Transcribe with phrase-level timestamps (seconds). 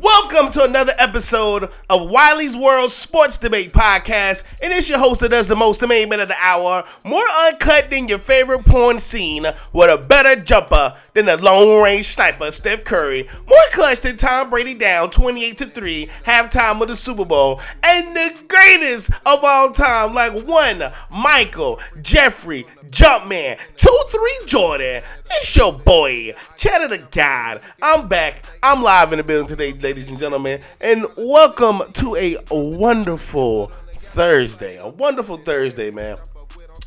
[0.00, 4.44] welcome to another episode of Wiley's World Sports Debate Podcast.
[4.62, 8.08] And it's your host that does the most amazing of the hour, more uncut than
[8.08, 13.28] your favorite porn scene, with a better jumper than the long range sniper, Steph Curry,
[13.48, 18.16] more clutch than Tom Brady down 28 to 3, halftime of the Super Bowl, and
[18.16, 25.02] the greatest of all time, like one Michael Jeffrey Jumpman, two three Jordan.
[25.30, 27.60] It's your boy, Cheddar the God.
[27.82, 28.42] I'm back.
[28.62, 34.78] I'm live in the building today, ladies and gentlemen, and welcome to a wonderful Thursday.
[34.78, 36.18] A wonderful Thursday, man.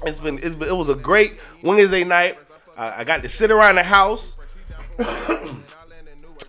[0.03, 2.43] It's been, it's been it was a great Wednesday night.
[2.77, 4.35] I, I got to sit around the house.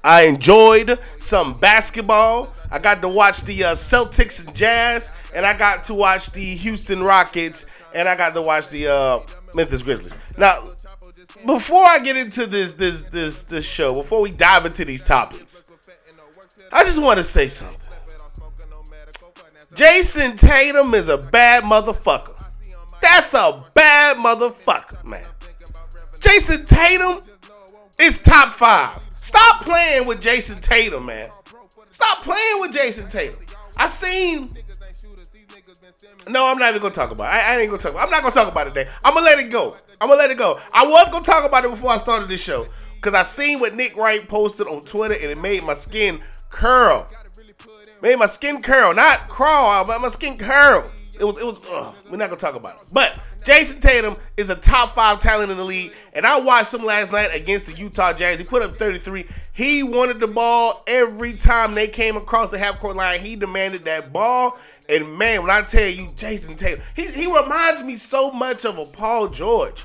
[0.03, 2.53] I enjoyed some basketball.
[2.73, 6.43] I got to watch the uh, Celtics and Jazz, and I got to watch the
[6.57, 7.65] Houston Rockets,
[7.95, 9.21] and I got to watch the uh,
[9.55, 10.19] Memphis Grizzlies.
[10.37, 10.73] Now,
[11.47, 15.65] before I get into this this this this show, before we dive into these topics,
[16.73, 17.77] I just want to say something.
[19.75, 22.37] Jayson Tatum is a bad motherfucker.
[23.01, 25.25] That's a bad motherfucker, man.
[26.21, 27.21] Jayson Tatum
[27.99, 29.03] is top five.
[29.17, 31.31] Stop playing with Jayson Tatum, man.
[31.91, 33.37] Stop playing with Jayson Tatum.
[33.77, 34.49] I seen.
[36.29, 37.37] No, I'm not even gonna talk about it.
[37.37, 37.93] I, I ain't gonna talk.
[37.93, 38.05] About it.
[38.05, 38.91] I'm not gonna talk about it today.
[39.05, 39.77] I'm gonna let it go.
[40.01, 40.59] I'm gonna let it go.
[40.73, 43.75] I was gonna talk about it before I started this show because I seen what
[43.75, 47.07] Nick Wright posted on Twitter and it made my skin curl.
[48.03, 50.91] Made my skin curl, not crawl, but my skin curl.
[51.21, 51.61] It was, it was.
[51.71, 52.93] Ugh, we're not gonna talk about it.
[52.95, 56.83] But Jayson Tatum is a top five talent in the league, and I watched him
[56.83, 58.39] last night against the Utah Jazz.
[58.39, 59.27] He put up 33.
[59.53, 63.21] He wanted the ball every time they came across the half court line.
[63.21, 67.83] He demanded that ball, and man, when I tell you, Jayson Tatum, he he reminds
[67.83, 69.85] me so much of a Paul George.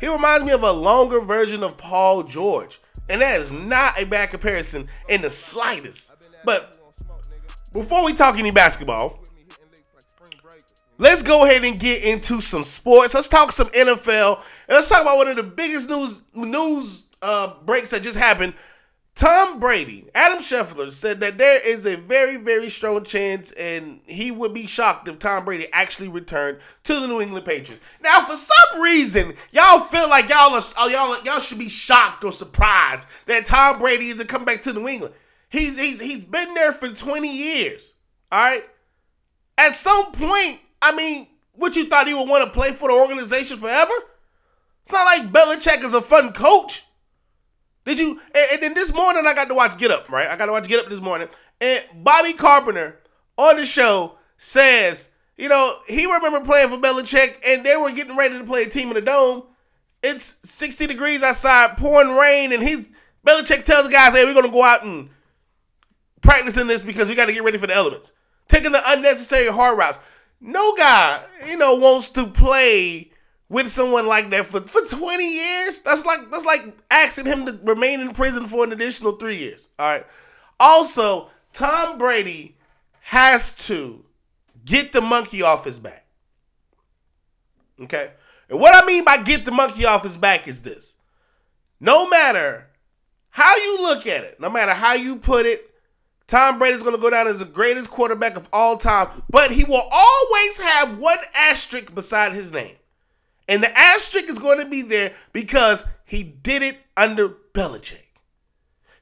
[0.00, 4.04] He reminds me of a longer version of Paul George, and that is not a
[4.04, 6.12] bad comparison in the slightest.
[6.44, 6.78] But
[7.72, 9.18] before we talk any basketball.
[10.96, 13.14] Let's go ahead and get into some sports.
[13.14, 14.36] Let's talk some NFL.
[14.36, 18.54] And let's talk about one of the biggest news news uh, breaks that just happened.
[19.14, 24.32] Tom Brady, Adam Schefter said that there is a very, very strong chance, and he
[24.32, 27.80] would be shocked if Tom Brady actually returned to the New England Patriots.
[28.02, 32.24] Now, for some reason, y'all feel like y'all are, oh, y'all y'all should be shocked
[32.24, 35.14] or surprised that Tom Brady is to come back to New England.
[35.48, 37.94] He's he's he's been there for 20 years.
[38.32, 38.64] All right.
[39.56, 42.94] At some point, I mean, what you thought he would want to play for the
[42.94, 43.92] organization forever?
[44.82, 46.84] It's not like Belichick is a fun coach.
[47.84, 48.20] Did you?
[48.34, 50.28] And, and, then this morning I got to watch Get Up, right?
[50.28, 51.28] I got to watch Get Up this morning,
[51.60, 53.00] and Bobby Carpenter
[53.36, 58.16] on the show says, you know, he remember playing for Belichick, and they were getting
[58.16, 59.44] ready to play a team in the dome.
[60.02, 62.86] It's 60 degrees outside, pouring rain, and he
[63.26, 65.08] Belichick tells the guys, hey, we're gonna go out and
[66.24, 68.12] practice in this because we got to get ready for the elements.
[68.48, 69.98] Taking the unnecessary hard routes.
[70.40, 73.10] No guy, you know, wants to play
[73.54, 75.80] with someone like that for, for 20 years.
[75.80, 79.68] That's like that's like asking him to remain in prison for an additional three years.
[79.78, 80.04] All right.
[80.58, 82.56] Also, Tom Brady
[83.00, 84.04] has to
[84.64, 86.04] get the monkey off his back.
[87.80, 88.10] Okay.
[88.50, 90.96] And what I mean by get the monkey off his back is this.
[91.78, 92.68] No matter
[93.30, 95.70] how you look at it, no matter how you put it,
[96.26, 99.62] Tom Brady's going to go down as the greatest quarterback of all time, but he
[99.62, 102.74] will always have one asterisk beside his name.
[103.48, 108.00] And the asterisk is going to be there because he did it under Belichick.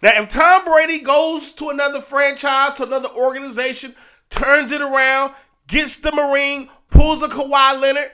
[0.03, 3.94] Now, if Tom Brady goes to another franchise, to another organization,
[4.30, 5.34] turns it around,
[5.69, 8.10] gets the Marine, pulls a Kawhi Leonard,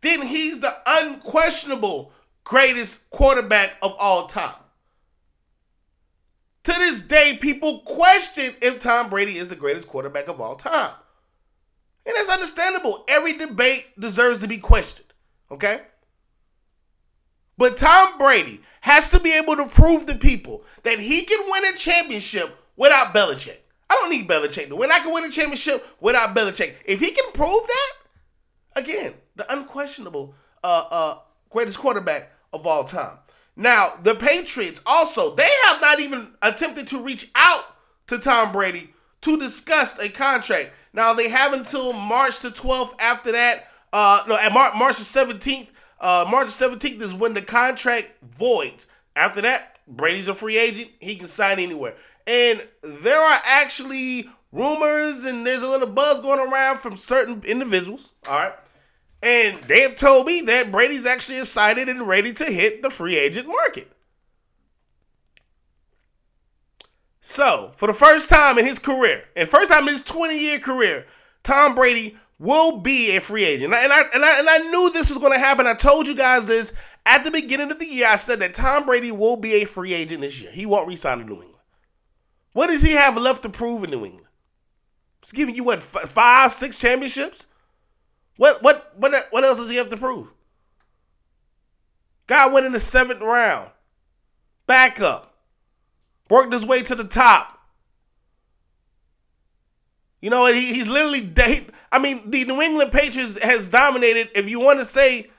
[0.00, 2.12] then he's the unquestionable
[2.44, 4.54] greatest quarterback of all time.
[6.64, 10.92] To this day, people question if Tom Brady is the greatest quarterback of all time.
[12.06, 13.04] And that's understandable.
[13.08, 15.09] Every debate deserves to be questioned.
[15.50, 15.82] Okay?
[17.58, 21.66] But Tom Brady has to be able to prove to people that he can win
[21.66, 23.58] a championship without Belichick.
[23.90, 24.90] I don't need Belichick to win.
[24.90, 26.76] I can win a championship without Belichick.
[26.86, 27.92] If he can prove that,
[28.76, 30.34] again, the unquestionable
[30.64, 31.18] uh, uh,
[31.50, 33.18] greatest quarterback of all time.
[33.56, 37.64] Now, the Patriots also, they have not even attempted to reach out
[38.06, 40.70] to Tom Brady to discuss a contract.
[40.92, 43.66] Now, they have until March the 12th after that.
[43.92, 45.68] Uh, no, at Mar- March the 17th.
[46.00, 48.86] Uh, March the 17th is when the contract voids.
[49.16, 50.90] After that, Brady's a free agent.
[51.00, 51.96] He can sign anywhere.
[52.26, 58.12] And there are actually rumors and there's a little buzz going around from certain individuals.
[58.28, 58.54] All right
[59.22, 63.16] and they have told me that Brady's actually excited and ready to hit the free
[63.16, 63.92] agent market.
[67.20, 70.58] So, for the first time in his career, and first time in his 20 year
[70.58, 71.06] career,
[71.42, 73.72] Tom Brady will be a free agent.
[73.74, 75.66] And I, and I, and I knew this was going to happen.
[75.66, 76.72] I told you guys this
[77.04, 78.08] at the beginning of the year.
[78.08, 80.50] I said that Tom Brady will be a free agent this year.
[80.50, 81.54] He won't resign in New England.
[82.52, 84.26] What does he have left to prove in New England?
[85.22, 87.46] He's giving you what five, six championships.
[88.38, 90.32] What what what what else does he have to prove?
[92.26, 93.70] Guy went in the seventh round,
[94.66, 95.34] backup,
[96.30, 97.59] worked his way to the top.
[100.20, 101.32] You know, he, he's literally.
[101.90, 104.30] I mean, the New England Patriots has dominated.
[104.34, 105.30] If you want to say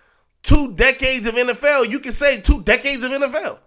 [0.42, 3.60] two decades of NFL, you can say two decades of NFL.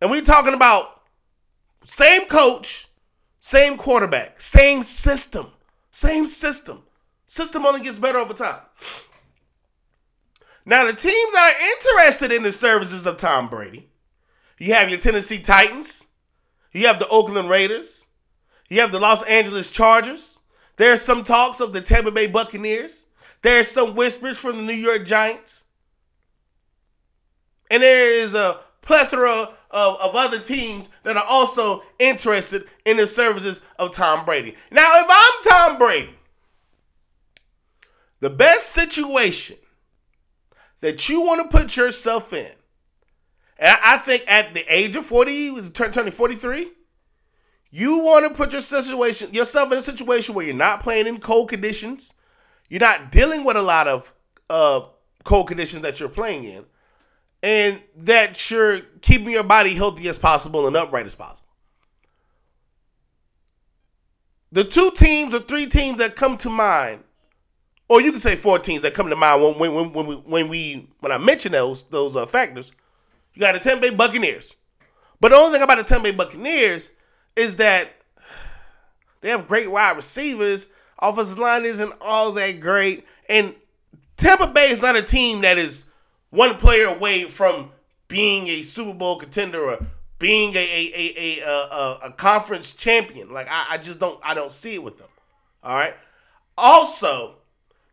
[0.00, 1.02] And we're talking about
[1.82, 2.88] same coach,
[3.38, 5.50] same quarterback, same system,
[5.90, 6.82] same system.
[7.26, 8.60] System only gets better over time.
[10.66, 13.88] Now, the teams that are interested in the services of Tom Brady,
[14.58, 16.03] you have your Tennessee Titans,
[16.74, 18.06] you have the Oakland Raiders,
[18.68, 20.40] you have the Los Angeles Chargers.
[20.76, 23.06] There's some talks of the Tampa Bay Buccaneers.
[23.42, 25.64] There's some whispers from the New York Giants.
[27.70, 33.06] And there is a plethora of, of other teams that are also interested in the
[33.06, 34.56] services of Tom Brady.
[34.70, 36.14] Now, if I'm Tom Brady,
[38.20, 39.56] the best situation
[40.80, 42.52] that you want to put yourself in,
[43.58, 46.70] and I think at the age of 40, turning 43,
[47.70, 51.18] you want to put your situation yourself in a situation where you're not playing in
[51.18, 52.14] cold conditions,
[52.68, 54.12] you're not dealing with a lot of
[54.50, 54.80] uh,
[55.24, 56.64] cold conditions that you're playing in,
[57.42, 61.48] and that you're keeping your body healthy as possible and upright as possible.
[64.52, 67.02] The two teams or three teams that come to mind,
[67.88, 70.48] or you can say four teams that come to mind when when when, we, when
[70.48, 72.72] we when I mention those those uh, factors,
[73.34, 74.56] you got the Tampa Bay Buccaneers.
[75.20, 76.92] But the only thing about the Tampa Bay Buccaneers
[77.36, 77.90] is that
[79.20, 80.68] they have great wide receivers.
[80.98, 83.54] Offensive line isn't all that great, and
[84.16, 85.86] Tampa Bay is not a team that is
[86.30, 87.70] one player away from
[88.08, 89.86] being a Super Bowl contender or
[90.18, 93.30] being a a a a, a, a conference champion.
[93.30, 95.08] Like I, I just don't I don't see it with them.
[95.62, 95.94] All right.
[96.56, 97.36] Also,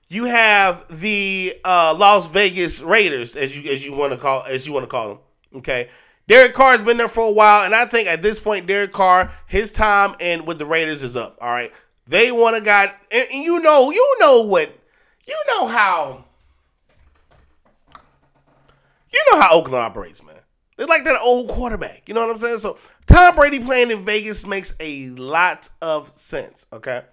[0.10, 4.68] you have the uh, Las Vegas Raiders, as you as you want to call as
[4.68, 5.20] you want to call them.
[5.56, 5.90] Okay.
[6.28, 9.32] Derek Carr's been there for a while, and I think at this point, Derek Carr,
[9.48, 11.38] his time and with the Raiders is up.
[11.42, 11.74] All right.
[12.06, 14.78] They want a guy, and, and you know, you know what,
[15.26, 16.26] you know how
[19.12, 20.36] you know how Oakland operates, man.
[20.78, 22.04] They're like that old quarterback.
[22.08, 22.60] You know what I'm saying?
[22.60, 26.66] So Tom Brady playing in Vegas makes a lot of sense.
[26.72, 27.04] Okay.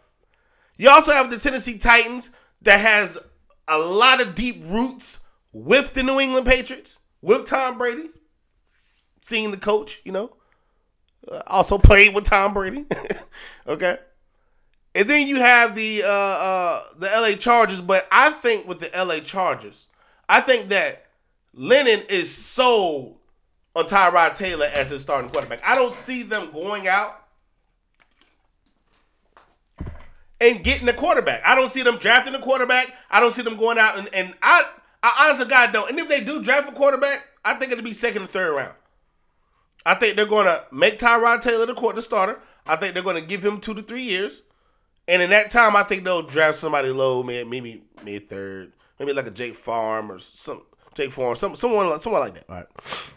[0.77, 2.31] You also have the Tennessee Titans
[2.63, 3.19] that has
[3.67, 5.21] a lot of deep roots
[5.53, 8.09] with the New England Patriots, with Tom Brady,
[9.21, 10.37] seeing the coach, you know,
[11.31, 12.87] uh, also played with Tom Brady.
[13.67, 13.99] okay.
[14.95, 18.91] And then you have the uh, uh, the LA Chargers, but I think with the
[18.97, 19.89] LA Chargers,
[20.29, 21.07] I think that
[21.55, 23.19] Lennon is sold
[23.77, 25.61] on Tyrod Taylor as his starting quarterback.
[25.65, 27.29] I don't see them going out
[30.41, 31.43] and getting a quarterback.
[31.45, 32.95] I don't see them drafting a quarterback.
[33.11, 34.67] I don't see them going out and, and I
[35.03, 35.91] I honestly God don't.
[35.91, 38.75] And if they do draft a quarterback, I think it'll be second or third round.
[39.89, 42.39] I think they're gonna make Tyrod Taylor the quarter starter.
[42.67, 44.43] I think they're gonna give him two to three years.
[45.09, 49.27] And in that time, I think they'll draft somebody low, maybe mid third, maybe like
[49.27, 52.45] a Jake Fromm or some Jake Fromm, some someone someone like that.
[52.51, 53.15] All right.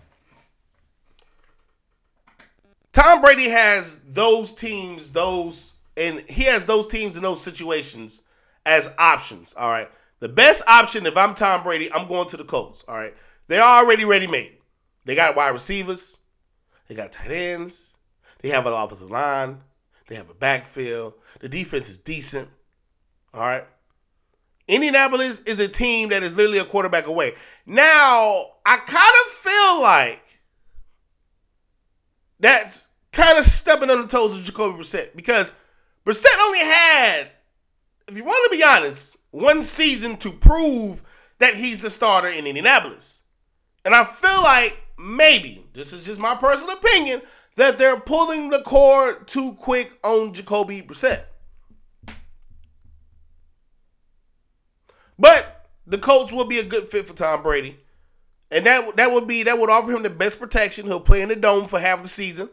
[2.93, 8.21] Tom Brady has those teams, those and he has those teams in those situations
[8.65, 9.53] as options.
[9.55, 9.89] All right.
[10.21, 12.85] The best option if I'm Tom Brady, I'm going to the Colts.
[12.87, 13.13] All right.
[13.47, 14.59] They're already ready made.
[15.03, 16.15] They got wide receivers.
[16.91, 17.91] They got tight ends.
[18.41, 19.61] They have an offensive line.
[20.09, 21.13] They have a backfield.
[21.39, 22.49] The defense is decent.
[23.33, 23.63] All right.
[24.67, 27.35] Indianapolis is a team that is literally a quarterback away.
[27.65, 30.41] Now, I kind of feel like
[32.41, 35.53] that's kind of stepping on the toes of Jacoby Brissett because
[36.05, 37.29] Brissett only had,
[38.09, 41.03] if you want to be honest, one season to prove
[41.39, 43.23] that he's the starter in Indianapolis.
[43.85, 47.21] And I feel like maybe, this is just my personal opinion,
[47.55, 51.23] that they're pulling the cord too quick on Jacoby Brissett.
[55.19, 57.77] But the Colts will be a good fit for Tom Brady.
[58.49, 60.87] And that that would be that would offer him the best protection.
[60.87, 62.49] He'll play in the dome for half the season.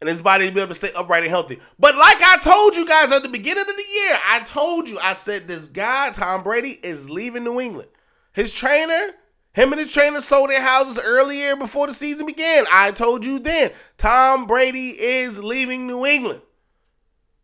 [0.00, 1.60] And his body will be able to stay upright and healthy.
[1.78, 4.98] But like I told you guys at the beginning of the year, I told you,
[4.98, 7.88] I said this guy, Tom Brady, is leaving New England.
[8.32, 9.12] His trainer
[9.54, 12.64] Him and his trainer sold their houses earlier before the season began.
[12.72, 16.40] I told you then, Tom Brady is leaving New England.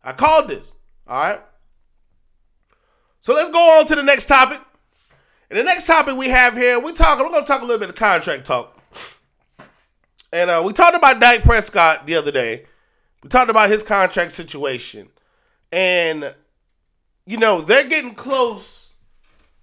[0.03, 0.73] I called this.
[1.07, 1.41] All right.
[3.21, 4.61] So let's go on to the next topic.
[5.51, 7.25] And the next topic we have here, we're talking.
[7.25, 8.79] We're gonna talk a little bit of contract talk.
[10.33, 12.67] And uh, we talked about Dak Prescott the other day.
[13.23, 15.09] We talked about his contract situation,
[15.73, 16.35] and
[17.27, 18.88] you know they're getting close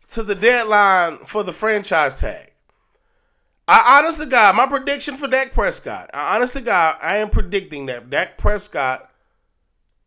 [0.10, 2.52] to the deadline for the franchise tag.
[3.68, 6.12] I honestly, God, my prediction for Dak Prescott.
[6.14, 9.12] I honestly, God, I am predicting that Dak Prescott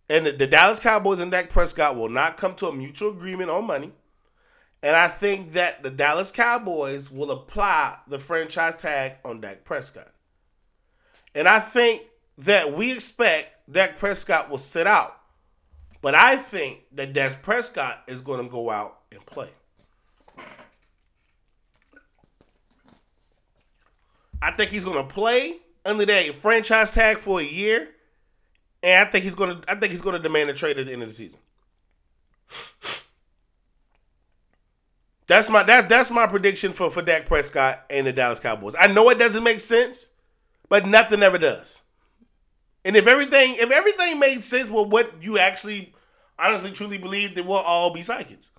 [0.08, 3.50] and the, the Dallas Cowboys and Dak Prescott will not come to a mutual agreement
[3.50, 3.92] on money.
[4.82, 10.12] And I think that the Dallas Cowboys will apply the franchise tag on Dak Prescott.
[11.34, 12.02] And I think
[12.38, 15.16] that we expect Dak Prescott will sit out.
[16.00, 19.50] But I think that Dak Prescott is going to go out and play.
[24.40, 27.88] I think he's going to play under that franchise tag for a year,
[28.82, 29.70] and I think he's going to.
[29.70, 31.40] I think he's to demand a trade at the end of the season.
[35.28, 38.74] That's my that that's my prediction for for Dak Prescott and the Dallas Cowboys.
[38.78, 40.08] I know it doesn't make sense,
[40.70, 41.82] but nothing ever does.
[42.82, 45.92] And if everything if everything made sense, well, what you actually
[46.38, 48.50] honestly truly believe, then we'll all be psychics.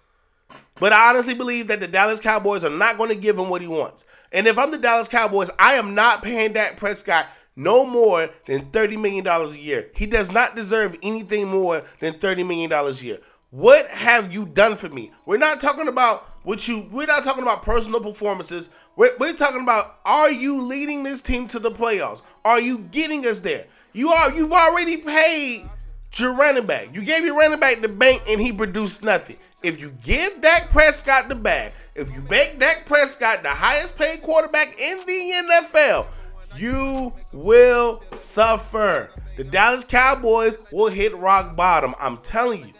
[0.80, 3.62] But I honestly believe that the Dallas Cowboys are not going to give him what
[3.62, 4.06] he wants.
[4.32, 8.68] And if I'm the Dallas Cowboys, I am not paying Dak Prescott no more than
[8.68, 9.90] $30 million a year.
[9.94, 13.20] He does not deserve anything more than $30 million a year.
[13.52, 15.12] What have you done for me?
[15.26, 18.70] We're not talking about what you we're not talking about personal performances.
[18.96, 22.22] We're, we're talking about are you leading this team to the playoffs?
[22.46, 23.66] Are you getting us there?
[23.92, 25.68] You are you've already paid
[26.16, 26.94] your running back.
[26.94, 29.38] You gave your running back the bank and he produced nothing.
[29.62, 34.22] If you give Dak Prescott the bag, if you make Dak Prescott the highest paid
[34.22, 36.08] quarterback in the NFL,
[36.56, 39.10] you will suffer.
[39.38, 41.94] The Dallas Cowboys will hit rock bottom.
[42.00, 42.74] I'm telling you.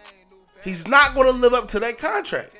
[0.64, 2.56] He's not going to live up to that contract.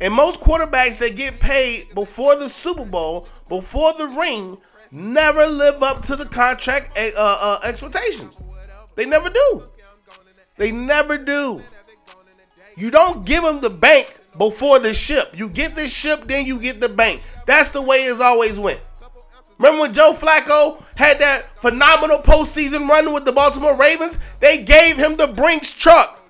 [0.00, 4.58] And most quarterbacks that get paid before the Super Bowl, before the ring,
[4.92, 8.40] never live up to the contract uh, uh, expectations.
[8.94, 9.62] They never do.
[10.56, 11.62] They never do.
[12.78, 15.36] You don't give them the bank before the ship.
[15.36, 17.22] You get the ship, then you get the bank.
[17.44, 18.80] That's the way it's always went.
[19.58, 24.20] Remember when Joe Flacco had that phenomenal postseason run with the Baltimore Ravens?
[24.38, 26.24] They gave him the Brinks truck.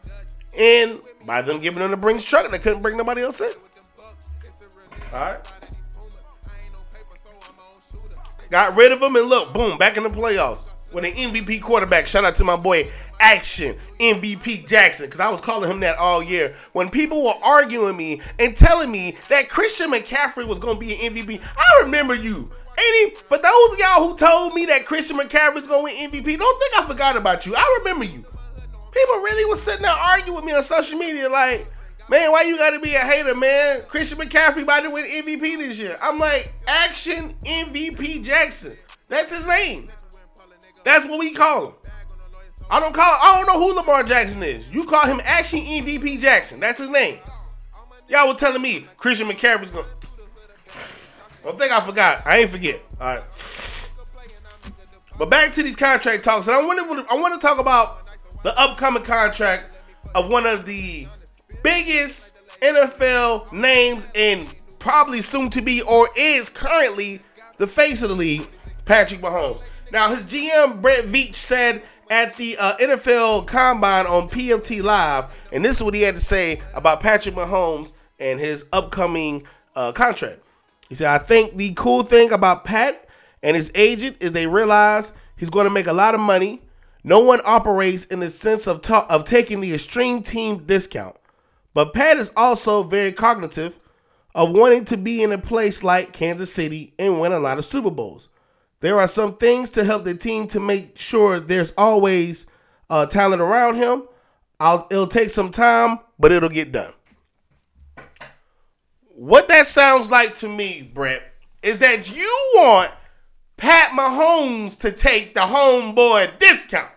[0.59, 3.53] And by them giving him the Brinks truck, they couldn't bring nobody else in.
[5.13, 5.53] All right.
[8.49, 12.07] Got rid of him and look, boom, back in the playoffs with an MVP quarterback.
[12.07, 12.89] Shout out to my boy
[13.21, 16.55] Action MVP Jackson, because I was calling him that all year.
[16.73, 20.95] When people were arguing me and telling me that Christian McCaffrey was going to be
[20.95, 22.51] an MVP, I remember you.
[22.79, 26.39] Any for those of y'all who told me that Christian McCaffrey's going to win MVP,
[26.39, 27.55] don't think I forgot about you.
[27.57, 28.25] I remember you.
[28.93, 31.67] People really was sitting there arguing with me on social media, like,
[32.09, 33.83] man, why you got to be a hater, man?
[33.89, 35.99] Christian McCaffrey about to win MVP this year.
[36.01, 38.77] I'm like, Action MVP Jackson.
[39.09, 39.89] That's his name.
[40.85, 41.75] That's what we call him.
[42.71, 43.05] I don't call.
[43.05, 44.69] I don't know who Lamar Jackson is.
[44.71, 46.61] You call him Action MVP Jackson.
[46.61, 47.19] That's his name.
[48.09, 49.87] Y'all were telling me Christian McCaffrey's going.
[51.43, 52.27] Don't think I forgot.
[52.27, 52.83] I ain't forget.
[53.01, 53.23] All right.
[55.19, 57.13] But back to these contract talks, and I want to.
[57.13, 58.09] I want to talk about
[58.43, 59.83] the upcoming contract
[60.15, 61.07] of one of the
[61.63, 67.21] biggest NFL names and probably soon to be or is currently
[67.57, 68.49] the face of the league,
[68.85, 69.63] Patrick Mahomes.
[69.93, 75.65] Now, his GM Brett Veach said at the uh, NFL Combine on PFT Live, and
[75.65, 80.41] this is what he had to say about Patrick Mahomes and his upcoming uh, contract.
[80.89, 83.09] He said, "I think the cool thing about Pat
[83.43, 86.63] and his agent is they realize he's going to make a lot of money
[87.05, 91.17] no one operates in the sense of, ta- of taking the extreme team discount.
[91.73, 93.79] But Pat is also very cognitive
[94.35, 97.65] of wanting to be in a place like Kansas City and win a lot of
[97.65, 98.29] Super Bowls.
[98.81, 102.47] There are some things to help the team to make sure there's always
[102.89, 104.05] uh, talent around him.
[104.61, 106.93] I'll, it'll take some time, but it'll get done.
[109.15, 111.23] What that sounds like to me, Brett,
[111.63, 112.93] is that you want
[113.57, 116.91] Pat Mahomes to take the homeboy discount.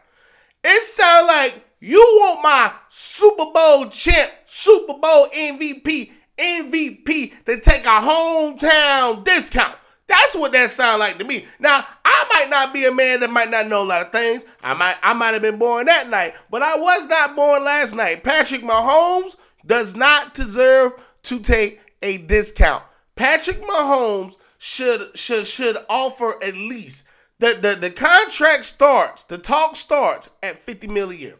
[0.64, 7.86] It sounds like you want my Super Bowl champ, Super Bowl MVP, MVP to take
[7.86, 9.76] a hometown discount.
[10.12, 11.46] That's what that sounds like to me.
[11.60, 14.46] Now, I might not be a man that might not know a lot of things.
[14.62, 17.96] I might I might have been born that night, but I was not born last
[17.96, 18.24] night.
[18.24, 22.84] Patrick Mahomes does not deserve to take a discount.
[23.16, 27.06] Patrick Mahomes should should should offer at least
[27.40, 31.36] the, the, the contract starts, the talk starts at 50 million a year.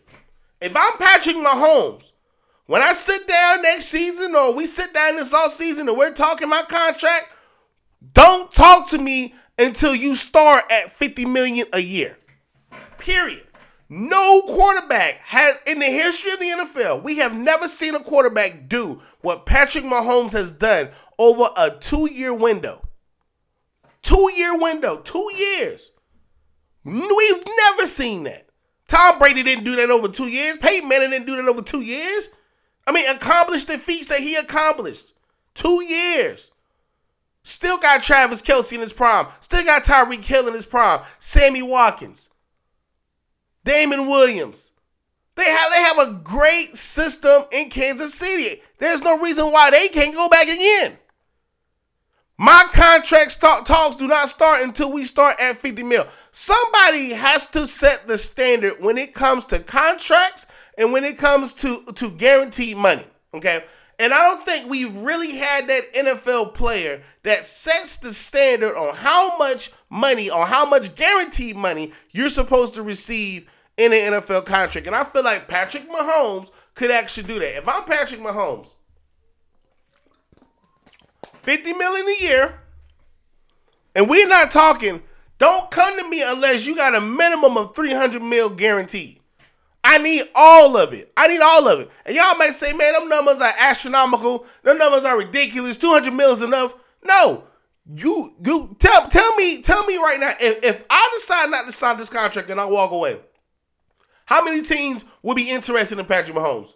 [0.60, 2.12] If I'm Patrick Mahomes,
[2.66, 6.12] when I sit down next season or we sit down this off season and we're
[6.12, 7.34] talking my contract,
[8.14, 12.18] don't talk to me until you start at 50 million a year.
[12.98, 13.46] Period.
[13.90, 18.70] No quarterback has in the history of the NFL, we have never seen a quarterback
[18.70, 20.90] do what Patrick Mahomes has done
[21.20, 22.88] over a two-year window.
[24.02, 25.92] Two-year window, two years.
[26.84, 28.48] We've never seen that.
[28.88, 30.58] Tom Brady didn't do that over two years.
[30.58, 32.30] Peyton Manning didn't do that over two years.
[32.88, 35.14] I mean, accomplished the feats that he accomplished.
[35.54, 36.51] Two years.
[37.44, 39.28] Still got Travis Kelce in his prime.
[39.40, 41.02] Still got Tyreek Hill in his prime.
[41.20, 42.30] Sammy Watkins.
[43.64, 44.72] Damien Williams.
[45.36, 48.62] They have they have a great system in Kansas City.
[48.78, 50.98] There's no reason why they can't go back again.
[52.38, 56.08] My contract start, talks do not start until we start at 50 mil.
[56.32, 61.54] Somebody has to set the standard when it comes to contracts and when it comes
[61.56, 63.06] to, to guaranteed money.
[63.36, 63.64] Okay.
[64.02, 68.96] And I don't think we've really had that NFL player that sets the standard on
[68.96, 73.46] how much money or how much guaranteed money you're supposed to receive
[73.78, 74.88] in an NFL contract.
[74.88, 77.60] And I feel like Patrick Mahomes could actually do that.
[77.60, 78.74] If I'm Patrick Mahomes,
[81.36, 82.60] 50 million a year.
[83.96, 85.04] And we're not talking,
[85.38, 89.21] don't come to me unless you got a minimum of 300 mil guaranteed.
[89.84, 91.12] I need all of it.
[91.18, 91.90] I need all of it.
[92.06, 94.46] And y'all might say, man, them numbers are astronomical.
[94.64, 95.78] Them numbers are ridiculous.
[95.78, 96.76] 200 mil is enough.
[97.04, 97.46] No.
[97.94, 101.72] You you tell tell me tell me right now if, if I decide not to
[101.72, 103.20] sign this contract and I walk away,
[104.26, 106.76] how many teams would be interested in Patrick Mahomes?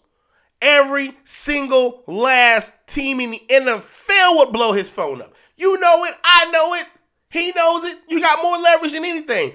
[0.62, 5.36] Every single last team in the NFL would blow his phone up.
[5.58, 6.16] You know it.
[6.24, 6.88] I know it.
[7.30, 8.00] He knows it.
[8.10, 9.53] You got more leverage than anything.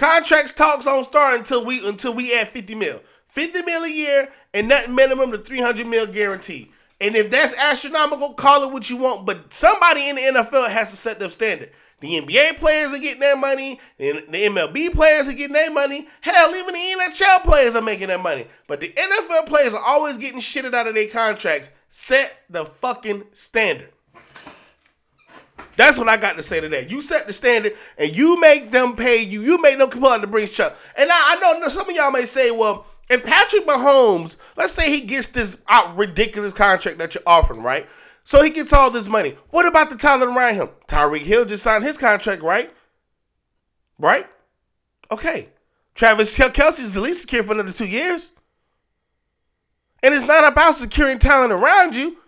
[0.00, 3.02] Contracts talks don't start until we until we add 50 mil.
[3.26, 6.72] 50 mil a year and nothing minimum to 300 mil guarantee.
[7.02, 9.26] And if that's astronomical, call it what you want.
[9.26, 11.70] But somebody in the NFL has to set the standard.
[12.00, 16.08] The NBA players are getting their money, and the MLB players are getting their money.
[16.22, 18.46] Hell, even the NHL players are making their money.
[18.68, 21.68] But the NFL players are always getting shitted out of their contracts.
[21.90, 23.90] Set the fucking standard.
[25.80, 26.90] That's what I got to say to that.
[26.90, 29.40] You set the standard and you make them pay you.
[29.40, 30.76] You make them pull to the Brinks truck.
[30.94, 34.90] And I, I know some of y'all may say, well, if Patrick Mahomes, let's say
[34.90, 35.62] he gets this
[35.94, 37.88] ridiculous contract that you're offering, right?
[38.24, 39.38] So he gets all this money.
[39.48, 40.68] What about the talent around him?
[40.86, 42.70] Tyreek Hill just signed his contract, right?
[43.98, 44.26] Right?
[45.10, 45.48] Okay.
[45.94, 48.32] Travis Kelce is at least secure for another two years.
[50.02, 52.18] And it's not about securing talent around you.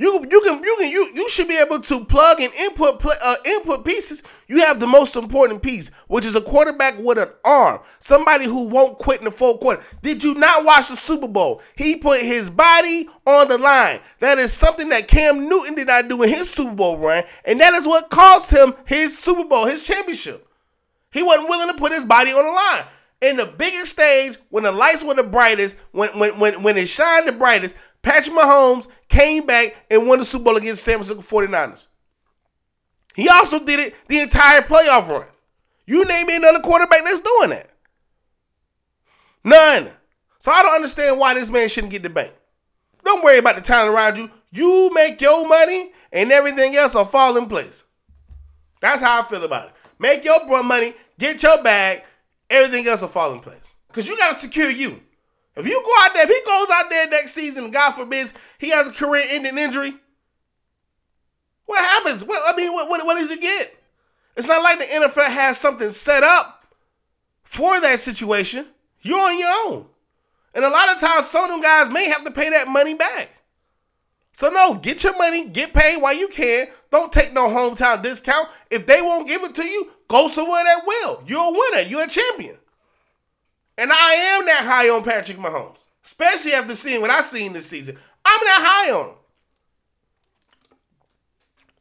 [0.00, 3.36] You you can you can you you should be able to plug and input uh,
[3.44, 4.22] input pieces.
[4.46, 8.62] You have the most important piece, which is a quarterback with an arm, somebody who
[8.62, 9.82] won't quit in the fourth quarter.
[10.00, 11.60] Did you not watch the Super Bowl?
[11.76, 14.00] He put his body on the line.
[14.20, 17.60] That is something that Cam Newton did not do in his Super Bowl run, and
[17.60, 20.48] that is what cost him his Super Bowl, his championship.
[21.12, 22.86] He wasn't willing to put his body on the line
[23.20, 26.88] in the biggest stage, when the lights were the brightest, when when when, when it
[26.88, 31.20] shined the brightest, Patrick Mahomes came back and won the Super Bowl against San Francisco
[31.20, 31.86] 49ers.
[33.14, 35.26] He also did it the entire playoff run.
[35.86, 37.70] You name me another quarterback that's doing that.
[39.44, 39.90] None.
[40.38, 42.32] So I don't understand why this man shouldn't get the bank.
[43.04, 44.30] Don't worry about the talent around you.
[44.52, 47.82] You make your money and everything else will fall in place.
[48.80, 49.74] That's how I feel about it.
[49.98, 52.04] Make your money, get your bag,
[52.50, 53.62] everything else will fall in place.
[53.88, 55.00] Because you got to secure you.
[55.56, 58.70] If you go out there, if he goes out there next season, God forbids, he
[58.70, 59.94] has a career-ending injury.
[61.66, 62.24] What happens?
[62.24, 63.76] What I mean, what, what, what does he get?
[64.36, 66.64] It's not like the NFL has something set up
[67.42, 68.66] for that situation.
[69.02, 69.86] You're on your own.
[70.54, 72.94] And a lot of times, some of them guys may have to pay that money
[72.94, 73.30] back.
[74.40, 76.68] So no, get your money, get paid while you can.
[76.90, 78.48] Don't take no hometown discount.
[78.70, 81.22] If they won't give it to you, go somewhere that will.
[81.26, 81.86] You're a winner.
[81.86, 82.56] You're a champion.
[83.76, 87.66] And I am that high on Patrick Mahomes, especially after seeing what I seen this
[87.66, 87.98] season.
[88.24, 89.14] I'm that high on him.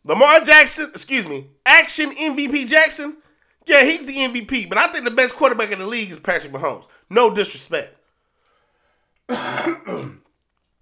[0.04, 3.19] Lamar Jackson, excuse me, action MVP Jackson.
[3.67, 6.52] Yeah, he's the MVP, but I think the best quarterback in the league is Patrick
[6.52, 6.89] Mahomes.
[7.10, 7.95] No disrespect.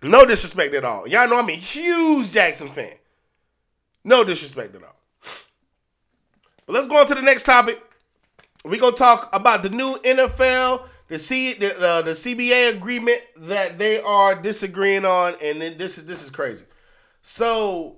[0.01, 1.07] no disrespect at all.
[1.07, 2.93] Y'all know I'm a huge Jackson fan.
[4.03, 4.95] No disrespect at all.
[6.65, 7.81] But let's go on to the next topic.
[8.65, 13.77] We're gonna talk about the new NFL the C the, uh, the CBA agreement that
[13.77, 16.65] they are disagreeing on, and then this is this is crazy.
[17.21, 17.97] So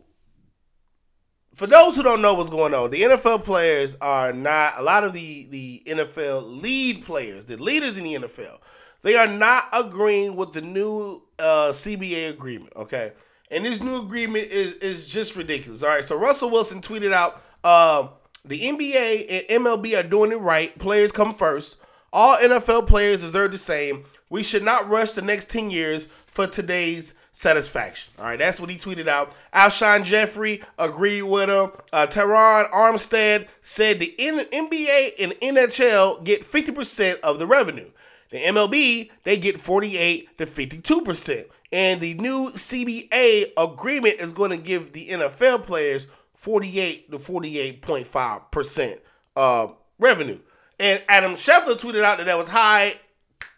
[1.55, 5.03] for those who don't know what's going on, the NFL players are not a lot
[5.03, 8.59] of the the NFL lead players, the leaders in the NFL.
[9.01, 12.73] They are not agreeing with the new uh, CBA agreement.
[12.75, 13.13] Okay,
[13.49, 15.83] and this new agreement is is just ridiculous.
[15.83, 18.07] All right, so Russell Wilson tweeted out, uh,
[18.45, 20.77] "The NBA and MLB are doing it right.
[20.77, 21.77] Players come first.
[22.11, 24.03] All NFL players deserve the same.
[24.29, 28.13] We should not rush the next ten years for today's satisfaction.
[28.19, 29.33] All right, that's what he tweeted out.
[29.53, 31.71] Alshon Jeffery agreed with him.
[31.93, 37.89] Uh, Terron Armstead said the N- NBA and NHL get 50% of the revenue.
[38.29, 41.45] The MLB, they get 48 to 52%.
[41.71, 48.99] And the new CBA agreement is going to give the NFL players 48 to 48.5%
[49.35, 49.67] uh,
[49.99, 50.39] revenue.
[50.79, 52.95] And Adam Schefter tweeted out that that was high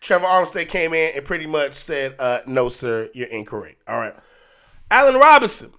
[0.02, 4.16] Trevor Armstead came in and pretty much said, uh, "No, sir, you're incorrect." All right.
[4.90, 5.72] Allen Robinson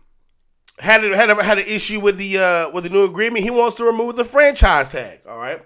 [0.79, 3.45] had a, had a, had an issue with the uh, with the new agreement.
[3.45, 5.21] He wants to remove the franchise tag.
[5.29, 5.61] All right.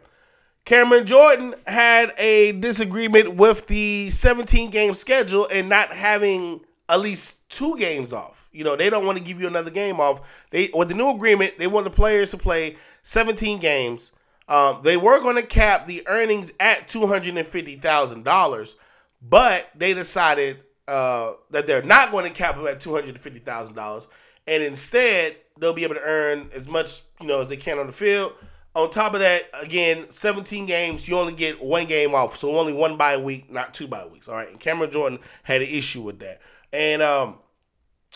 [0.67, 7.49] Cameron Jordan had a disagreement with the 17 game schedule and not having at least
[7.49, 8.51] two games off.
[8.53, 10.47] You know, they don't want to give you another game off.
[10.51, 14.13] They with the new agreement, they want the players to play 17 games
[14.49, 18.77] um, they were going to cap the earnings at two hundred and fifty thousand dollars,
[19.21, 23.19] but they decided uh, that they're not going to cap them at two hundred and
[23.21, 24.07] fifty thousand dollars,
[24.47, 27.87] and instead they'll be able to earn as much you know as they can on
[27.87, 28.33] the field.
[28.77, 32.75] On top of that, again, 17 games, you only get one game off, so only
[32.75, 34.29] one bye week, not two bye weeks.
[34.29, 36.43] All right, and Cameron Jordan had an issue with that,
[36.75, 37.39] and um,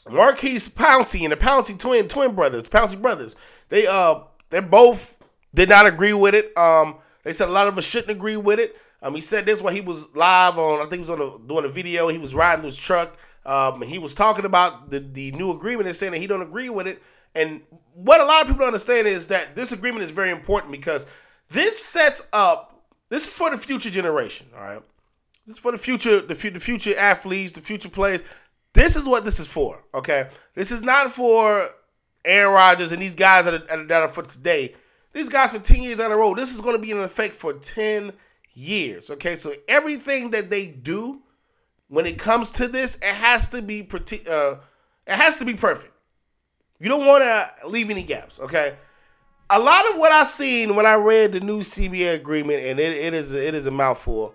[0.08, 3.36] Maurkice Pouncey and the Pouncey twin twin brothers, Pouncey brothers,
[3.70, 4.20] they uh
[4.50, 5.18] they're both
[5.54, 6.56] did not agree with it.
[6.58, 8.76] Um, they said a lot of us shouldn't agree with it.
[9.02, 11.38] Um, he said this while he was live on, I think he was on a,
[11.48, 12.08] doing a video.
[12.08, 13.16] He was riding his truck.
[13.46, 16.68] Um, he was talking about the, the new agreement and saying that he don't agree
[16.68, 17.02] with it.
[17.34, 17.62] And
[17.94, 21.06] what a lot of people understand is that this agreement is very important because
[21.50, 22.82] this sets up.
[23.08, 24.46] This is for the future generation.
[24.56, 24.82] All right,
[25.46, 28.22] this is for the future, the, the future athletes, the future players.
[28.72, 29.82] This is what this is for.
[29.94, 31.68] Okay, this is not for
[32.24, 34.74] Aaron Rodgers and these guys that are, that are for today.
[35.12, 37.34] These guys for 10 years down the road, this is going to be in effect
[37.34, 38.12] for 10
[38.52, 39.10] years.
[39.10, 41.22] Okay, so everything that they do
[41.88, 43.86] when it comes to this, it has to be
[44.30, 44.56] uh,
[45.06, 45.92] it has to be perfect.
[46.80, 48.40] You don't want to leave any gaps.
[48.40, 48.74] Okay,
[49.50, 52.96] a lot of what I seen when I read the new CBA agreement, and it,
[52.96, 54.34] it is it is a mouthful.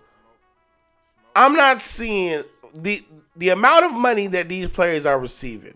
[1.35, 3.03] I'm not seeing the
[3.35, 5.75] the amount of money that these players are receiving.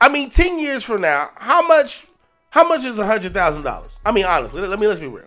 [0.00, 2.06] I mean, ten years from now, how much
[2.50, 4.00] how much is hundred thousand dollars?
[4.04, 5.26] I mean, honestly, let me let's be real.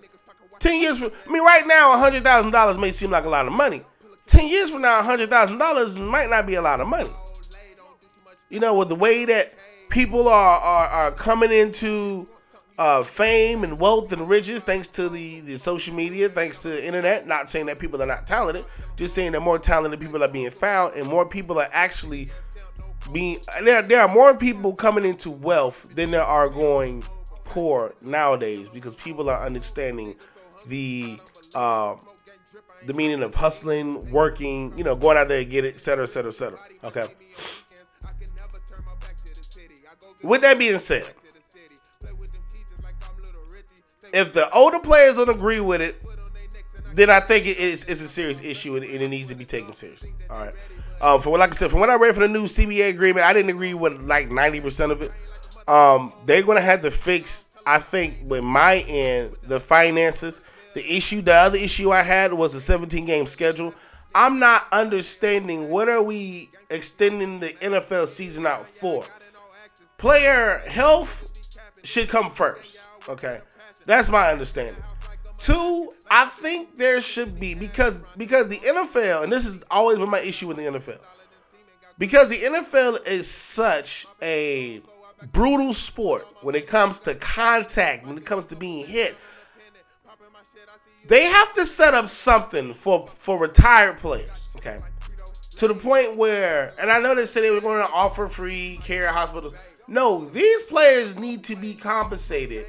[0.60, 3.48] Ten years from, I mean, right now, hundred thousand dollars may seem like a lot
[3.48, 3.84] of money.
[4.26, 7.10] Ten years from now, hundred thousand dollars might not be a lot of money.
[8.50, 9.54] You know, with the way that
[9.92, 12.28] people are are, are coming into
[12.80, 16.84] uh, fame and wealth and riches thanks to the, the social media, thanks to the
[16.84, 17.28] internet.
[17.28, 20.50] Not saying that people are not talented, just saying that more talented people are being
[20.50, 22.32] found and more people are actually
[23.12, 27.04] being there there are more people coming into wealth than there are going
[27.44, 30.16] poor nowadays because people are understanding
[30.68, 31.20] the
[31.54, 31.96] uh,
[32.86, 36.04] the meaning of hustling, working, you know, going out there and get it, et cetera,
[36.04, 36.60] et cetera, et cetera.
[36.84, 37.08] Okay.
[40.24, 41.06] With that being said,
[44.14, 46.04] if the older players don't agree with it,
[46.94, 49.46] then I think it is it's a serious issue and, and it needs to be
[49.46, 50.12] taken seriously.
[50.30, 50.54] All right.
[51.02, 53.26] Um, for what, like I said, from what I read from the new CBA agreement,
[53.26, 55.12] I didn't agree with like ninety percent of it.
[55.68, 60.42] Um, they're gonna have to fix, I think, with my end, the finances.
[60.74, 63.74] The issue, the other issue I had was the 17 game schedule.
[64.16, 69.04] I'm not understanding what are we extending the NFL season out for.
[70.02, 71.32] Player health
[71.84, 72.84] should come first.
[73.08, 73.40] Okay,
[73.86, 74.82] that's my understanding.
[75.38, 80.10] Two, I think there should be because because the NFL, and this has always been
[80.10, 80.98] my issue with the NFL,
[82.00, 84.82] because the NFL is such a
[85.32, 89.16] brutal sport when it comes to contact, when it comes to being hit.
[91.08, 94.80] They have to set up something for for retired players, okay?
[95.58, 98.80] To the point where, and I know they said they were going to offer free
[98.82, 99.54] care hospitals.
[99.92, 102.66] No, these players need to be compensated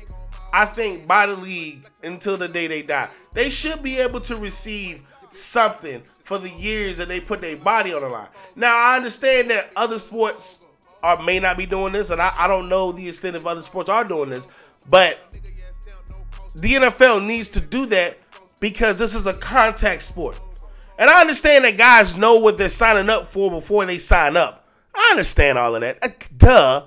[0.52, 3.08] I think, by the league until the day they die.
[3.32, 7.94] They should be able to receive something for the years that they put their body
[7.94, 8.28] on the line.
[8.54, 10.64] Now, I understand that other sports
[11.02, 13.62] are may not be doing this, and I, I don't know the extent of other
[13.62, 14.46] sports are doing this,
[14.90, 15.18] but
[16.54, 18.18] the NFL needs to do that
[18.60, 20.38] because this is a contact sport.
[20.98, 24.68] And I understand that guys know what they're signing up for before they sign up.
[24.94, 25.98] I understand all of that.
[26.02, 26.86] Uh, duh.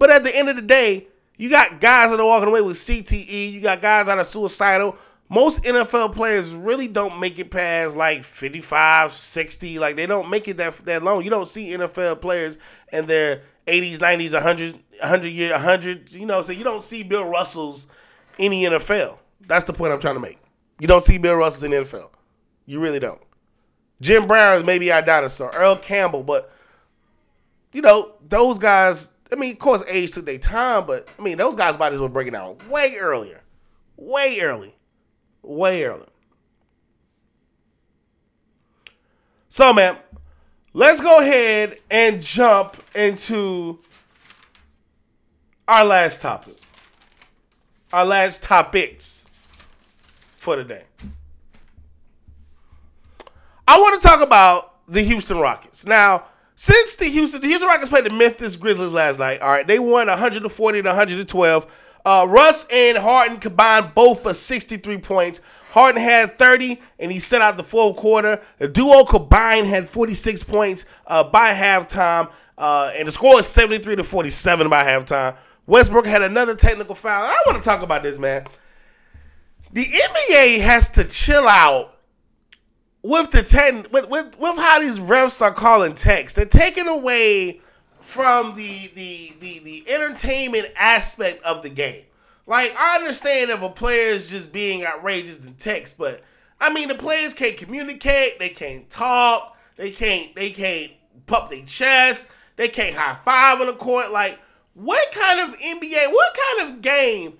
[0.00, 1.06] But at the end of the day,
[1.40, 3.50] You got guys that are walking away with CTE.
[3.50, 4.94] You got guys that are suicidal.
[5.30, 9.78] Most NFL players really don't make it past like 55, 60.
[9.78, 11.24] Like they don't make it that that long.
[11.24, 12.58] You don't see NFL players
[12.92, 16.12] in their 80s, 90s, 100, 100 year, 100.
[16.12, 17.86] You know, so you don't see Bill Russell's
[18.36, 19.18] in the NFL.
[19.46, 20.36] That's the point I'm trying to make.
[20.78, 22.10] You don't see Bill Russell's in the NFL.
[22.66, 23.22] You really don't.
[24.02, 25.50] Jim Brown is maybe our dinosaur.
[25.54, 26.52] Earl Campbell, but
[27.72, 31.36] you know those guys I mean, of course, age took their time, but I mean,
[31.36, 33.42] those guys' bodies were breaking down way earlier,
[33.96, 34.74] way early,
[35.42, 36.06] way early.
[39.48, 39.96] So, man,
[40.72, 43.80] let's go ahead and jump into
[45.66, 46.56] our last topic,
[47.92, 49.26] our last topics
[50.34, 50.84] for today.
[53.66, 55.86] I want to talk about the Houston Rockets.
[55.86, 56.24] Now,
[56.62, 59.78] since the Houston, the Houston Rockets played the Memphis Grizzlies last night, all right, they
[59.78, 61.66] won 140 to 112.
[62.04, 65.40] Uh, Russ and Harden combined both for 63 points.
[65.70, 68.42] Harden had 30, and he set out the fourth quarter.
[68.58, 73.96] The duo combined had 46 points uh, by halftime, uh, and the score is 73
[73.96, 75.38] to 47 by halftime.
[75.66, 77.22] Westbrook had another technical foul.
[77.22, 78.44] I want to talk about this, man.
[79.72, 81.99] The NBA has to chill out
[83.02, 87.60] with the ten with, with with how these refs are calling text, they're taking away
[88.00, 92.04] from the the the the entertainment aspect of the game.
[92.46, 96.22] Like I understand if a player is just being outrageous in text, but
[96.60, 100.92] I mean the players can't communicate, they can't talk, they can't they can't
[101.26, 104.10] pump their chest, they can't high five on the court.
[104.10, 104.38] Like
[104.74, 107.38] what kind of NBA, what kind of game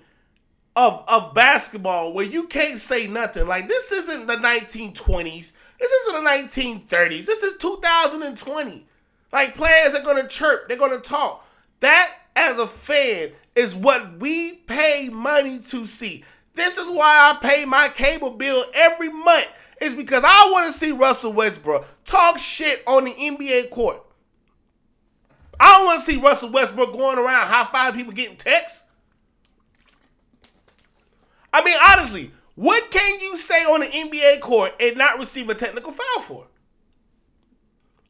[0.75, 3.47] of of basketball where you can't say nothing.
[3.47, 5.53] Like this isn't the 1920s.
[5.79, 7.25] This isn't the 1930s.
[7.25, 8.85] This is 2020.
[9.33, 10.67] Like players are gonna chirp.
[10.67, 11.45] They're gonna talk.
[11.81, 16.23] That as a fan is what we pay money to see.
[16.53, 19.47] This is why I pay my cable bill every month.
[19.81, 24.05] Is because I want to see Russell Westbrook talk shit on the NBA court.
[25.59, 28.85] I don't want to see Russell Westbrook going around high five people getting texts.
[31.53, 35.55] I mean, honestly, what can you say on an NBA court and not receive a
[35.55, 36.47] technical foul for?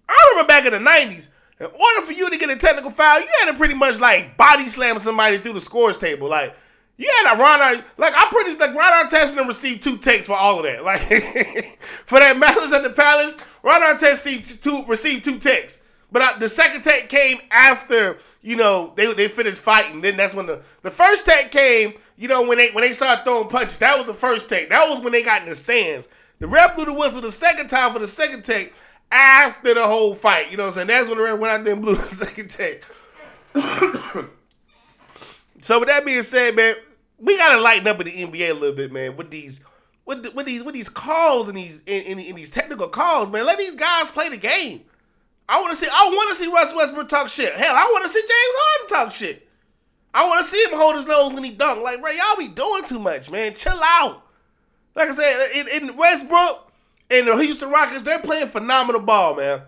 [0.08, 3.20] I remember back in the 90s, in order for you to get a technical foul,
[3.20, 6.28] you had to pretty much like body slam somebody through the scores table.
[6.28, 6.56] Like,
[6.98, 10.36] you had run out, like, I'm pretty, like, Ron Artest and received two takes for
[10.36, 10.84] all of that.
[10.84, 15.80] Like, for that Malice at the Palace, Ron Artest received two, received two takes.
[16.12, 20.02] But I, the second take came after you know they they finished fighting.
[20.02, 21.94] Then that's when the the first take came.
[22.18, 23.78] You know when they when they started throwing punches.
[23.78, 24.70] That was the first take.
[24.70, 26.08] That was when they got in the stands.
[26.40, 28.74] The ref blew the whistle the second time for the second take
[29.12, 30.52] after the whole fight.
[30.52, 30.88] You know what I'm saying?
[30.88, 32.84] That's when the ref went out there and blew the second take.
[35.60, 36.76] so with that being said, man,
[37.20, 39.16] we gotta lighten up in the NBA a little bit, man.
[39.16, 39.62] With these
[40.06, 43.30] with, the, with these with these calls and these in, in, in these technical calls,
[43.30, 43.46] man.
[43.46, 44.84] Let these guys play the game.
[45.52, 45.88] I want to see.
[45.92, 47.54] I want to see Russ Westbrook talk shit.
[47.54, 49.50] Hell, I want to see James Harden talk shit.
[50.14, 51.84] I want to see him hold his nose when he dunk.
[51.84, 53.54] Like, bro, y'all be doing too much, man.
[53.54, 54.26] Chill out.
[54.96, 56.72] Like I said, in, in Westbrook
[57.10, 59.64] and the Houston Rockets, they're playing phenomenal ball, man.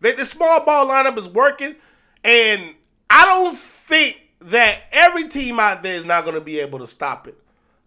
[0.00, 1.74] They, the small ball lineup is working,
[2.22, 2.74] and
[3.08, 6.86] I don't think that every team out there is not going to be able to
[6.86, 7.36] stop it.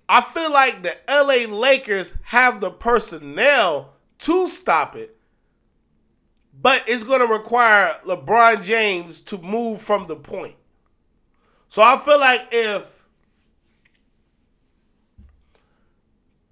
[0.09, 5.17] I feel like the LA Lakers have the personnel to stop it.
[6.63, 10.55] But it's going to require LeBron James to move from the point.
[11.67, 12.93] So I feel like if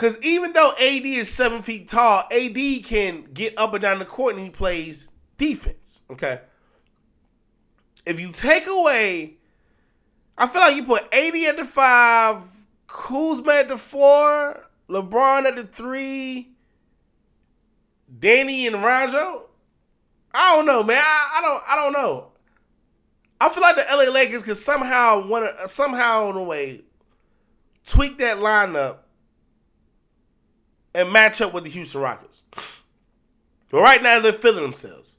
[0.02, 4.06] Because even though AD is seven feet tall, AD can get up and down the
[4.06, 6.02] court and he plays defense.
[6.10, 6.42] Okay.
[8.04, 9.36] If you take away,
[10.36, 12.42] I feel like you put AD at the five,
[12.88, 16.50] Kuzma at the four, LeBron at the three,
[18.20, 19.51] Danny and Rajo.
[20.34, 21.02] I don't know, man.
[21.04, 21.64] I, I don't.
[21.68, 22.32] I don't know.
[23.42, 26.82] I feel like the LA Lakers could somehow to somehow in a way
[27.86, 28.98] tweak that lineup
[30.94, 32.44] and match up with the Houston Rockets.
[33.70, 35.18] But right now they're feeling themselves.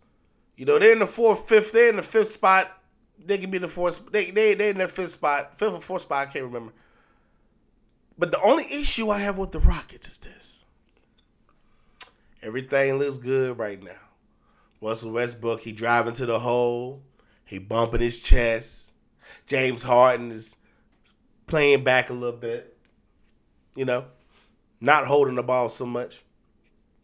[0.56, 2.70] You know, they're in the fourth, fifth, they're in the fifth spot.
[3.24, 4.10] They can be the fourth.
[4.12, 6.28] They they they in the fifth spot, fifth or fourth spot.
[6.28, 6.72] I can't remember.
[8.18, 10.64] But the only issue I have with the Rockets is this:
[12.42, 14.11] everything looks good right now.
[14.82, 17.02] Russell Westbrook, he driving to the hole.
[17.44, 18.92] He bumping his chest.
[19.46, 20.56] James Harden is
[21.46, 22.76] playing back a little bit.
[23.76, 24.06] You know,
[24.80, 26.22] not holding the ball so much.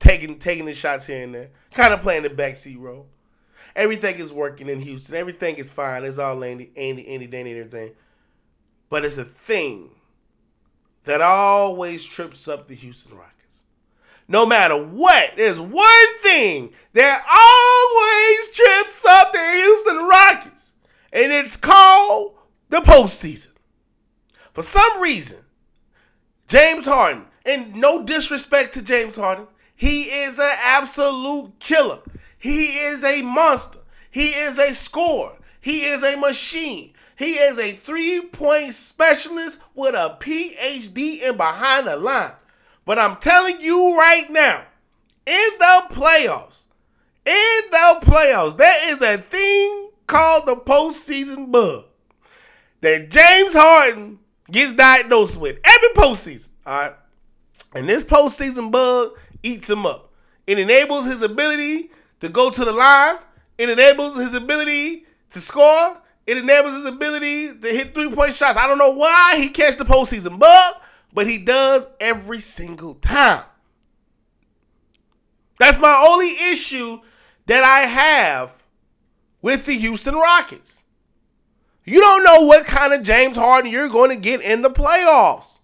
[0.01, 1.51] Taking taking the shots here and there.
[1.73, 3.09] Kind of playing the backseat role.
[3.77, 5.17] Everything is working in Houston.
[5.17, 6.05] Everything is fine.
[6.05, 7.95] It's all Andy, Andy, Andy, Danny, and everything.
[8.89, 9.91] but it's a thing
[11.05, 13.38] that always trips up the Houston Rockets.
[14.29, 20.75] No matter what, there's one thing that always trips up the Houston Rockets,
[21.13, 22.35] and it's called
[22.69, 23.53] the postseason.
[24.53, 25.39] For some reason,
[26.47, 32.01] James Harden, and no disrespect to James Harden, he is an absolute killer.
[32.37, 33.79] He is a monster.
[34.11, 35.39] He is a scorer.
[35.61, 36.93] He is a machine.
[37.17, 42.33] He is a three point specialist with a PhD in behind the line.
[42.89, 44.63] But I'm telling you right now,
[45.27, 46.65] in the playoffs,
[47.27, 51.85] in the playoffs, there is a thing called the postseason bug
[52.81, 54.19] that James Harden
[54.51, 56.49] gets diagnosed with every postseason.
[56.65, 56.95] All right.
[57.75, 60.11] And this postseason bug eats him up.
[60.47, 63.17] It enables his ability to go to the line.
[63.59, 66.01] It enables his ability to score.
[66.27, 68.57] It enables his ability to hit three point shots.
[68.57, 70.75] I don't know why he catch the postseason bug,
[71.13, 73.45] but he does every single time.
[75.59, 77.01] That's my only issue
[77.47, 78.63] that I have
[79.43, 80.85] with the Houston Rockets.
[81.85, 85.59] You don't know what kind of James Harden you're going to get in the playoffs.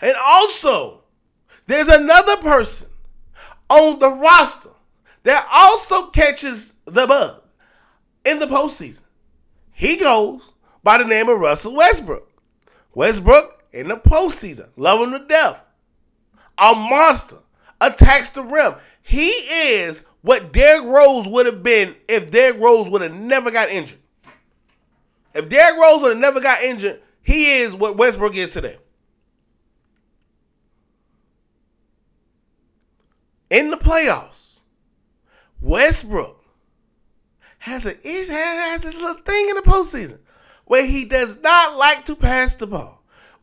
[0.00, 1.02] And also,
[1.66, 2.90] there's another person
[3.68, 4.70] on the roster
[5.22, 7.42] that also catches the bug
[8.24, 9.00] in the postseason.
[9.72, 12.30] He goes by the name of Russell Westbrook.
[12.94, 15.64] Westbrook in the postseason, love him to death.
[16.58, 17.36] A monster,
[17.80, 18.74] attacks the rim.
[19.02, 23.68] He is what Derrick Rose would have been if Derrick Rose would have never got
[23.68, 24.00] injured.
[25.34, 28.76] If Derrick Rose would have never got injured, he is what Westbrook is today.
[33.50, 34.60] In the playoffs,
[35.60, 36.42] Westbrook
[37.58, 40.20] has a has, has this little thing in the postseason
[40.64, 42.95] where he does not like to pass the ball,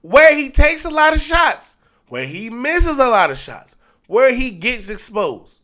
[0.04, 1.78] where he takes a lot of shots,
[2.10, 5.62] where he misses a lot of shots, where he gets exposed.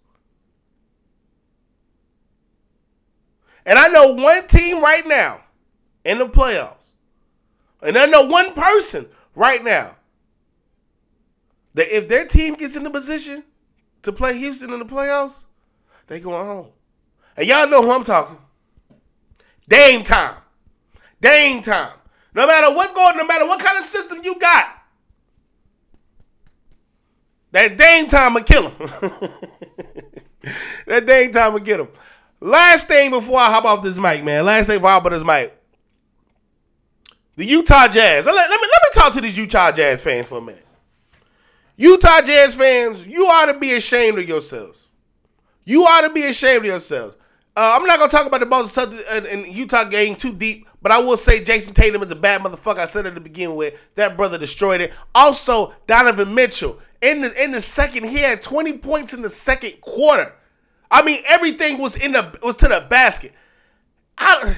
[3.65, 5.41] And I know one team right now
[6.05, 6.93] in the playoffs,
[7.83, 9.97] and I know one person right now
[11.73, 13.43] that if their team gets in the position
[14.03, 15.43] to play Houston in the playoffs,
[16.07, 16.67] they going home.
[17.35, 18.37] And y'all know who I'm talking.
[19.67, 20.35] Dame time.
[21.19, 21.98] Dame time.
[22.39, 24.69] No matter what's going, no matter what kind of system you got,
[27.51, 28.77] that Dame time will kill him.
[30.87, 31.89] that Dame time will get him.
[32.39, 34.45] Last thing before I hop off this mic, man.
[34.45, 35.53] Last thing before I hop off this mic.
[37.35, 38.25] The Utah Jazz.
[38.25, 40.65] Let, let, me, let me talk to these Utah Jazz fans for a minute.
[41.75, 44.87] Utah Jazz fans, you ought to be ashamed of yourselves.
[45.65, 47.17] You ought to be ashamed of yourselves.
[47.59, 50.93] Uh, I'm not gonna talk about the Boston Celtics and, Utah game too deep, but
[50.93, 52.77] I will say Jayson Tatum is a bad motherfucker.
[52.77, 53.93] I said it to begin with.
[53.95, 54.93] That brother destroyed it.
[55.13, 59.73] Also, Donovan Mitchell in the in the second, he had 20 points in the second
[59.81, 60.33] quarter.
[60.89, 63.33] I mean, everything was in the was to the basket.
[64.17, 64.55] I,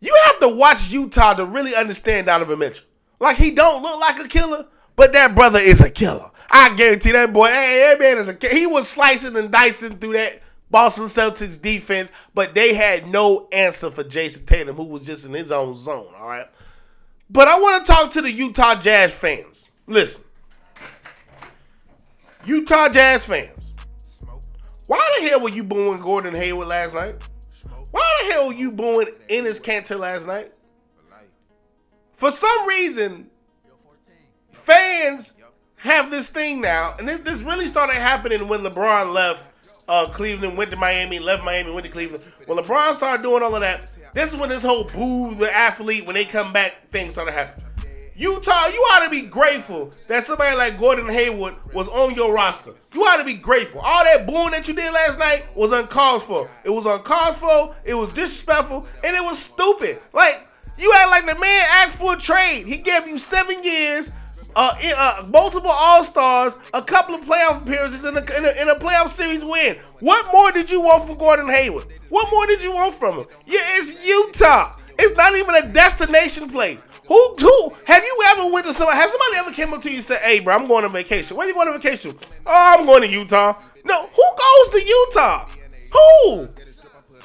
[0.00, 2.88] you have to watch Utah to really understand Donovan Mitchell.
[3.20, 6.28] Like he don't look like a killer, but that brother is a killer.
[6.50, 7.46] I guarantee that boy.
[7.46, 8.36] Hey, that man is a.
[8.52, 13.90] He was slicing and dicing through that Boston Celtics defense, but they had no answer
[13.90, 16.12] for Jayson Tatum, who was just in his own zone.
[16.18, 16.46] All right.
[17.28, 19.68] But I want to talk to the Utah Jazz fans.
[19.86, 20.24] Listen,
[22.44, 23.74] Utah Jazz fans,
[24.86, 27.16] why the hell were you booing Gordon Hayward last night?
[27.90, 30.52] Why the hell were you booing Enes Kanter last night?
[32.12, 33.30] For some reason,
[34.52, 35.34] fans
[35.76, 39.49] have this thing now, and this really started happening when LeBron left
[39.90, 42.22] uh, Cleveland, went to Miami, left Miami, went to Cleveland.
[42.46, 46.06] When LeBron started doing all of that, this is when this whole boo the athlete
[46.06, 47.66] when they come back thing started happening.
[48.14, 52.72] Utah, you ought to be grateful that somebody like Gordon Hayward was on your roster.
[52.92, 53.80] You ought to be grateful.
[53.80, 56.48] All that booing that you did last night was uncalled for.
[56.62, 57.74] It was uncalled for.
[57.82, 60.00] It was disrespectful, and it was stupid.
[60.12, 62.66] Like you act like the man asked for a trade.
[62.66, 64.12] He gave you seven years,
[64.56, 68.68] uh, uh, multiple All Stars, a couple of playoff appearances, in a, in, a, in
[68.68, 69.76] a playoff series win.
[70.00, 71.86] What more did you want from Gordon Hayward?
[72.08, 73.26] What more did you want from him?
[73.46, 74.76] Yeah, it's Utah.
[74.98, 76.84] It's not even a destination place.
[77.08, 78.98] Who, who have you ever went to somebody?
[78.98, 81.36] Have somebody ever came up to you and said, "Hey, bro, I'm going on vacation.
[81.36, 82.18] Where you going on vacation?
[82.44, 83.54] Oh, I'm going to Utah.
[83.84, 85.48] No, who goes to Utah?
[85.92, 86.46] Who?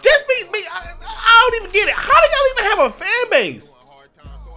[0.01, 0.59] Just me, me.
[0.71, 1.95] I, I don't even get it.
[1.95, 3.76] How do y'all even have a fan base?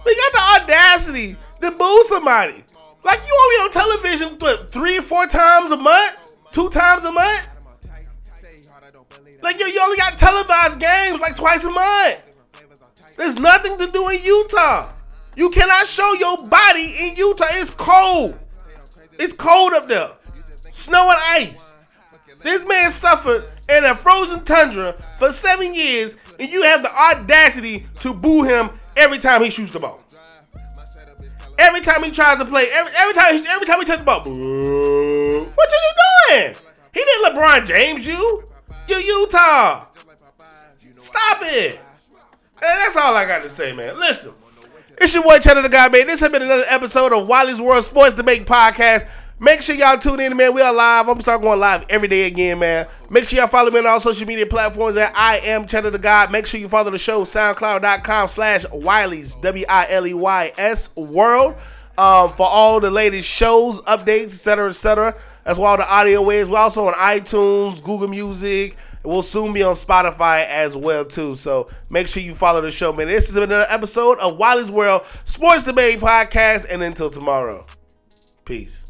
[0.05, 2.63] We got the audacity to boo somebody.
[3.03, 7.47] Like you only on television what, three four times a month, two times a month.
[9.41, 12.19] Like you, you only got televised games like twice a month.
[13.17, 14.93] There's nothing to do in Utah.
[15.35, 17.45] You cannot show your body in Utah.
[17.51, 18.37] It's cold.
[19.13, 20.09] It's cold up there.
[20.69, 21.73] Snow and ice.
[22.41, 27.85] This man suffered in a frozen tundra for seven years, and you have the audacity
[27.99, 28.69] to boo him
[28.99, 30.03] every time he shoots the ball.
[31.57, 34.19] Every time he tries to play, every, every time every time he touches the ball.
[34.19, 35.91] What you
[36.29, 36.55] doing?
[36.93, 38.43] He didn't LeBron James you.
[38.87, 39.85] You Utah.
[40.97, 41.79] Stop it.
[42.61, 43.97] And that's all I got to say, man.
[43.97, 44.33] Listen,
[44.99, 46.07] it's your boy Cheddar the God, man.
[46.07, 49.07] This has been another episode of Wiley's World Sports Debate Podcast.
[49.41, 50.53] Make sure y'all tune in, man.
[50.53, 51.07] We are live.
[51.07, 52.87] I'm gonna start going live every day again, man.
[53.09, 55.97] Make sure y'all follow me on all social media platforms at I am Cheddar the
[55.97, 56.29] God.
[56.29, 61.57] Make sure you follow the show, soundcloud.com slash Wiley's, W-I-L-E-Y-S World.
[61.97, 65.13] Um, for all the latest shows, updates, etc., etc.
[65.43, 66.49] That's where all the audio is.
[66.49, 68.77] We're also on iTunes, Google Music.
[69.03, 71.35] We'll soon be on Spotify as well, too.
[71.35, 73.07] So make sure you follow the show, man.
[73.07, 76.71] This been another episode of Wiley's World Sports Debate Podcast.
[76.71, 77.65] And until tomorrow,
[78.45, 78.88] peace.